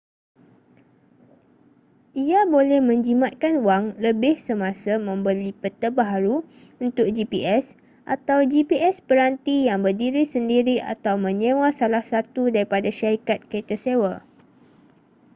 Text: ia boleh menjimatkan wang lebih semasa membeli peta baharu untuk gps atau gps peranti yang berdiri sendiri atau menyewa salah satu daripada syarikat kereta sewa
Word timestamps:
ia 2.25 2.41
boleh 2.53 2.79
menjimatkan 2.89 3.53
wang 3.67 3.85
lebih 4.05 4.33
semasa 4.47 4.93
membeli 5.07 5.49
peta 5.61 5.87
baharu 5.97 6.37
untuk 6.85 7.05
gps 7.15 7.65
atau 8.15 8.39
gps 8.53 8.95
peranti 9.07 9.57
yang 9.69 9.79
berdiri 9.85 10.23
sendiri 10.35 10.75
atau 10.93 11.13
menyewa 11.25 11.67
salah 11.79 12.01
satu 12.11 12.43
daripada 12.55 12.89
syarikat 12.99 13.39
kereta 13.49 13.75
sewa 13.85 14.13